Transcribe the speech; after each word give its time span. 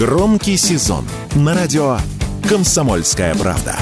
Громкий 0.00 0.56
сезон 0.56 1.04
на 1.34 1.54
радио 1.54 1.98
«Комсомольская 2.48 3.34
правда». 3.34 3.76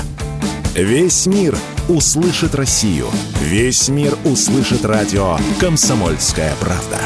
Весь 0.75 1.27
мир 1.27 1.57
услышит 1.89 2.57
Россию. 2.57 3.07
Весь 3.41 3.89
мир 3.89 4.19
услышит 4.25 4.85
радио 4.85 5.39
«Комсомольская 5.61 6.57
правда». 6.61 6.99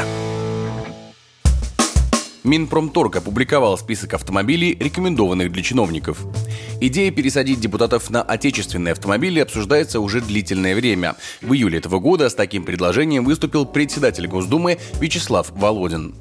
Минпромторг 2.43 3.17
опубликовал 3.17 3.77
список 3.77 4.15
автомобилей, 4.15 4.75
рекомендованных 4.79 5.51
для 5.51 5.61
чиновников. 5.61 6.17
Идея 6.81 7.11
пересадить 7.11 7.59
депутатов 7.59 8.09
на 8.09 8.23
отечественные 8.23 8.93
автомобили 8.93 9.39
обсуждается 9.39 9.99
уже 9.99 10.21
длительное 10.21 10.73
время. 10.73 11.17
В 11.43 11.53
июле 11.53 11.77
этого 11.77 11.99
года 11.99 12.29
с 12.29 12.33
таким 12.33 12.65
предложением 12.65 13.25
выступил 13.25 13.67
председатель 13.67 14.25
Госдумы 14.25 14.79
Вячеслав 14.99 15.51
Володин. 15.51 16.15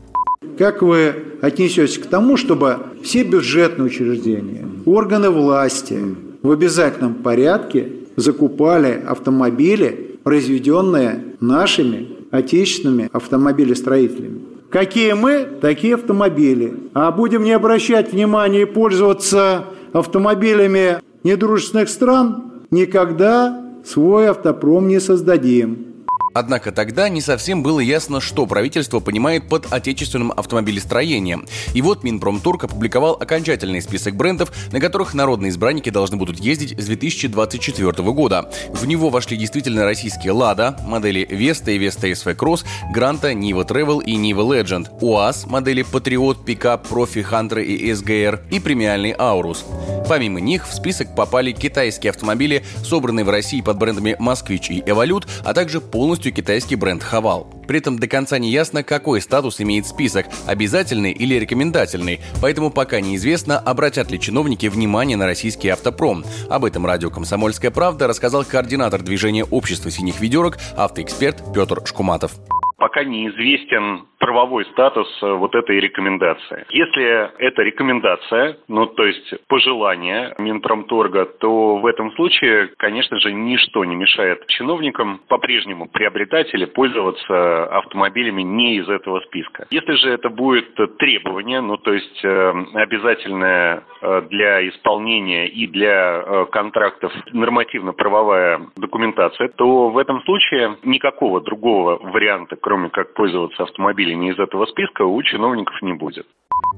Как 0.63 0.81
вы 0.81 1.13
отнесетесь 1.41 1.99
к 1.99 2.07
тому, 2.07 2.37
чтобы 2.37 2.77
все 3.03 3.25
бюджетные 3.25 3.87
учреждения, 3.87 4.65
органы 4.87 5.29
власти 5.29 5.99
в 6.41 6.53
обязательном 6.53 7.15
порядке 7.15 7.89
закупали 8.15 9.03
автомобили, 9.05 10.19
произведенные 10.23 11.35
нашими 11.41 12.11
отечественными 12.31 13.11
автомобилестроителями? 13.13 14.39
Какие 14.71 15.15
мы, 15.15 15.49
такие 15.61 15.97
автомобили. 15.97 16.73
А 16.95 17.11
будем 17.11 17.43
не 17.43 17.51
обращать 17.51 18.13
внимания 18.13 18.63
и 18.63 18.65
пользоваться 18.65 19.65
автомобилями 19.93 20.99
недружественных 21.25 21.89
стран, 21.89 22.53
никогда 22.71 23.65
свой 23.85 24.29
автопром 24.29 24.87
не 24.87 25.01
создадим. 25.01 25.92
Однако 26.35 26.73
тогда 26.73 27.09
не 27.09 27.21
совсем 27.21 27.63
было 27.63 27.81
ясно, 27.81 28.21
что 28.21 28.47
правительство 28.47 29.01
понимает 29.01 29.49
под 29.49 29.73
отечественным 29.73 30.33
автомобилестроением. 30.33 31.47
И 31.75 31.83
вот 31.83 32.05
Минпромторг 32.05 32.65
опубликовал 32.65 33.17
окончательный 33.21 33.83
список 33.83 34.17
брендов, 34.17 34.53
на 34.73 34.81
которых 34.81 35.15
народные 35.15 35.51
избранники 35.51 35.91
должны 35.91 36.17
будут 36.17 36.39
ездить 36.39 36.79
с 36.81 36.87
2024 36.87 37.93
года. 38.13 38.51
В 38.71 38.87
него 38.87 39.11
вошли 39.11 39.37
действительно 39.37 39.85
российские 39.85 40.33
«Лада», 40.33 40.77
модели 40.87 41.27
«Веста» 41.31 41.71
и 41.71 41.79
«Веста 41.79 42.09
SV 42.09 42.37
Cross», 42.37 42.65
«Гранта», 42.93 43.35
«Нива 43.35 43.65
Travel» 43.65 44.03
и 44.03 44.17
«Нива 44.17 44.43
Legend», 44.43 44.89
«УАЗ», 45.01 45.47
модели 45.47 45.83
«Патриот», 45.83 46.45
«Пикап», 46.45 46.89
«Профи», 46.89 47.23
«Хантер» 47.23 47.59
и 47.59 47.93
«СГР» 47.93 48.43
и 48.51 48.61
премиальный 48.61 49.15
«Аурус». 49.19 49.65
Помимо 50.09 50.41
них 50.41 50.69
в 50.69 50.75
список 50.75 51.15
попали 51.15 51.53
китайские 51.53 52.11
автомобили, 52.11 52.65
собранные 52.85 53.25
в 53.25 53.31
России 53.31 53.61
под 53.61 53.79
брендами 53.79 54.17
«Москвич» 54.19 54.71
и 54.71 54.83
«Эволют», 54.85 55.27
а 55.45 55.55
также 55.55 55.81
полностью 55.81 56.22
китайский 56.31 56.77
бренд 56.77 57.03
«Хавал». 57.03 57.47
При 57.67 57.79
этом 57.79 57.99
до 57.99 58.07
конца 58.07 58.39
не 58.39 58.51
ясно, 58.51 58.83
какой 58.83 59.21
статус 59.21 59.61
имеет 59.61 59.87
список– 59.87 60.27
обязательный 60.47 61.13
или 61.13 61.35
рекомендательный, 61.35 62.21
поэтому 62.41 62.71
пока 62.71 63.01
неизвестно, 63.01 63.59
обратят 63.59 64.11
ли 64.11 64.21
чиновники 64.21 64.67
внимание 64.67 65.17
на 65.17 65.27
российский 65.27 65.69
автопром. 65.69 66.25
Об 66.51 66.65
этом 66.65 66.87
радио 66.87 67.11
«Комсомольская 67.11 67.71
правда» 67.71 68.07
рассказал 68.07 68.45
координатор 68.45 69.03
движения 69.03 69.45
общества 69.45 69.91
синих 69.91 70.21
ведерок, 70.21 70.59
автоэксперт 70.77 71.53
Петр 71.55 71.83
Шкуматов. 71.87 72.33
Пока 72.77 73.05
неизвестен 73.05 74.07
правовой 74.23 74.65
статус 74.67 75.09
э, 75.21 75.33
вот 75.33 75.53
этой 75.57 75.81
рекомендации. 75.81 76.65
Если 76.71 77.05
это 77.43 77.63
рекомендация, 77.63 78.57
ну 78.69 78.87
то 78.87 79.05
есть 79.05 79.35
пожелание 79.49 80.33
Минпромторга, 80.39 81.25
то 81.25 81.79
в 81.79 81.87
этом 81.87 82.13
случае, 82.13 82.69
конечно 82.79 83.19
же, 83.19 83.33
ничто 83.33 83.85
не 83.85 83.97
мешает 83.97 84.47
чиновникам 84.47 85.21
по-прежнему 85.27 85.89
приобретать 85.89 86.55
или 86.55 86.67
пользоваться 86.67 87.65
автомобилями 87.65 88.43
не 88.43 88.77
из 88.77 88.89
этого 88.89 89.21
списка. 89.23 89.67
Если 89.71 89.95
же 89.95 90.11
это 90.11 90.29
будет 90.29 90.73
требование, 90.99 91.61
ну 91.61 91.77
то 91.77 91.93
есть 91.93 92.25
э, 92.25 92.53
обязательное 92.75 93.83
э, 94.01 94.23
для 94.31 94.69
исполнения 94.69 95.49
и 95.49 95.67
для 95.67 96.47
контрактов 96.53 97.13
нормативно-правовая 97.33 98.69
документация, 98.77 99.49
то 99.49 99.89
в 99.89 99.99
этом 99.99 100.23
случае 100.23 100.77
никакого 100.85 101.41
другого 101.41 101.99
варианта, 101.99 102.55
кроме 102.55 102.89
как 102.91 103.15
пользоваться 103.15 103.65
автомобилем 103.65 104.12
не 104.15 104.31
из 104.31 104.39
этого 104.39 104.67
списка 104.67 105.03
у 105.03 105.23
чиновников 105.23 105.81
не 105.83 105.93
будет. 105.93 106.27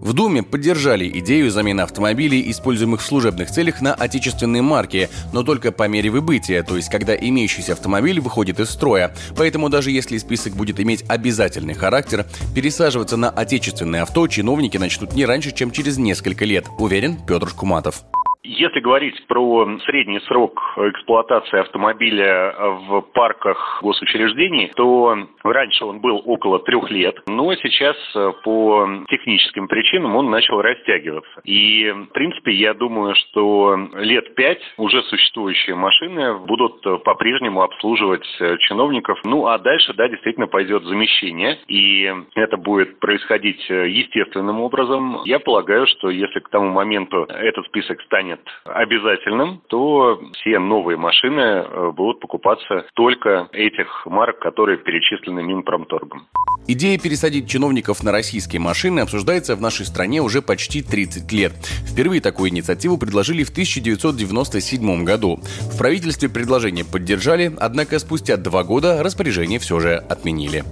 В 0.00 0.12
Думе 0.12 0.42
поддержали 0.42 1.08
идею 1.20 1.50
замены 1.50 1.82
автомобилей, 1.82 2.50
используемых 2.50 3.00
в 3.00 3.06
служебных 3.06 3.50
целях, 3.50 3.80
на 3.80 3.94
отечественные 3.94 4.62
марки, 4.62 5.08
но 5.32 5.42
только 5.42 5.72
по 5.72 5.88
мере 5.88 6.10
выбытия, 6.10 6.62
то 6.62 6.76
есть 6.76 6.90
когда 6.90 7.14
имеющийся 7.14 7.72
автомобиль 7.72 8.20
выходит 8.20 8.60
из 8.60 8.70
строя. 8.70 9.14
Поэтому 9.36 9.68
даже 9.68 9.90
если 9.90 10.18
список 10.18 10.54
будет 10.54 10.80
иметь 10.80 11.04
обязательный 11.08 11.74
характер, 11.74 12.26
пересаживаться 12.54 13.16
на 13.16 13.30
отечественное 13.30 14.02
авто 14.02 14.26
чиновники 14.26 14.76
начнут 14.76 15.14
не 15.14 15.24
раньше, 15.24 15.52
чем 15.52 15.70
через 15.70 15.96
несколько 15.96 16.44
лет, 16.44 16.66
уверен 16.78 17.16
Петр 17.26 17.48
Шкуматов. 17.48 18.04
Если 18.46 18.80
говорить 18.80 19.26
про 19.26 19.66
средний 19.86 20.20
срок 20.20 20.60
эксплуатации 20.76 21.60
автомобиля 21.60 22.54
в 22.88 23.00
парках 23.14 23.80
госучреждений, 23.82 24.70
то 24.76 25.16
раньше 25.42 25.86
он 25.86 26.00
был 26.00 26.20
около 26.26 26.58
трех 26.58 26.90
лет, 26.90 27.16
но 27.26 27.54
сейчас 27.54 27.96
по 28.44 28.86
техническим 29.08 29.66
причинам 29.66 30.14
он 30.16 30.30
начал 30.30 30.60
растягиваться. 30.60 31.40
И, 31.44 31.90
в 31.90 32.12
принципе, 32.12 32.52
я 32.52 32.74
думаю, 32.74 33.14
что 33.14 33.78
лет 33.94 34.34
пять 34.34 34.60
уже 34.76 35.02
существующие 35.04 35.74
машины 35.74 36.34
будут 36.38 36.82
по-прежнему 37.02 37.62
обслуживать 37.62 38.26
чиновников. 38.60 39.18
Ну, 39.24 39.46
а 39.46 39.58
дальше, 39.58 39.94
да, 39.94 40.06
действительно 40.06 40.48
пойдет 40.48 40.84
замещение, 40.84 41.58
и 41.66 42.12
это 42.34 42.58
будет 42.58 43.00
происходить 43.00 43.66
естественным 43.70 44.60
образом. 44.60 45.22
Я 45.24 45.38
полагаю, 45.38 45.86
что 45.86 46.10
если 46.10 46.40
к 46.40 46.50
тому 46.50 46.68
моменту 46.68 47.24
этот 47.24 47.64
список 47.66 48.02
станет 48.02 48.33
станет 48.34 48.40
обязательным, 48.64 49.62
то 49.68 50.20
все 50.40 50.58
новые 50.58 50.96
машины 50.96 51.40
э, 51.40 51.92
будут 51.94 52.20
покупаться 52.20 52.84
только 52.94 53.48
этих 53.52 54.06
марок, 54.06 54.38
которые 54.40 54.78
перечислены 54.78 55.42
Минпромторгом. 55.42 56.26
Идея 56.66 56.98
пересадить 56.98 57.48
чиновников 57.48 58.02
на 58.02 58.10
российские 58.10 58.60
машины 58.60 59.00
обсуждается 59.00 59.54
в 59.54 59.60
нашей 59.60 59.84
стране 59.84 60.22
уже 60.22 60.40
почти 60.40 60.82
30 60.82 61.30
лет. 61.32 61.52
Впервые 61.86 62.22
такую 62.22 62.50
инициативу 62.50 62.96
предложили 62.96 63.44
в 63.44 63.50
1997 63.50 65.04
году. 65.04 65.40
В 65.72 65.78
правительстве 65.78 66.30
предложение 66.30 66.84
поддержали, 66.84 67.52
однако 67.60 67.98
спустя 67.98 68.36
два 68.36 68.64
года 68.64 69.02
распоряжение 69.02 69.58
все 69.58 69.78
же 69.78 69.96
отменили. 69.96 70.64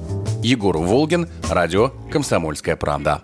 Егор 0.43 0.79
Волгин, 0.79 1.29
радио 1.51 1.91
«Комсомольская 2.11 2.77
правда». 2.77 3.23